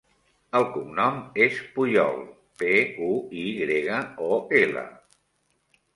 [0.59, 2.17] El cognom és Puyol:
[2.63, 2.73] pe,
[3.11, 3.13] u,
[3.43, 4.87] i grega, o, ela.